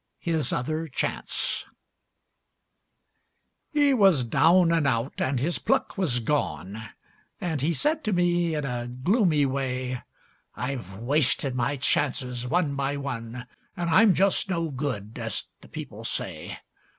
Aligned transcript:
HIS 0.17 0.51
OTHER 0.51 0.87
CHANCE 0.87 1.65
He 3.71 3.93
was 3.93 4.23
down 4.23 4.71
and 4.71 4.87
out, 4.87 5.21
and 5.21 5.39
his 5.39 5.59
pluck 5.59 5.95
was 5.95 6.19
gone, 6.19 6.89
And 7.39 7.61
he 7.61 7.71
said 7.75 8.03
to 8.05 8.11
me 8.11 8.55
in 8.55 8.65
a 8.65 8.87
gloomy 8.87 9.45
way: 9.45 10.01
"I've 10.55 10.95
wasted 10.97 11.53
my 11.53 11.75
chances, 11.77 12.47
one 12.47 12.73
by 12.73 12.97
one, 12.97 13.45
And 13.77 13.91
I'm 13.91 14.15
just 14.15 14.49
no 14.49 14.71
good, 14.71 15.19
as 15.21 15.45
the 15.61 15.67
people 15.67 16.03
say. 16.03 16.57